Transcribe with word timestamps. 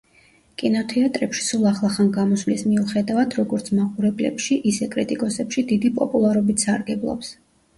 კინოთეატრებში 0.59 1.43
სულ 1.47 1.67
ახლახან 1.71 2.09
გამოსვლის 2.15 2.63
მიუხედავად, 2.69 3.37
როგორც 3.41 3.69
მაყურებლებში, 3.81 4.59
ისე 4.73 4.89
კრიტიკოსებში 4.97 5.65
დიდი 5.75 5.93
პოპულარობით 6.01 6.67
სარგებლობს. 6.69 7.33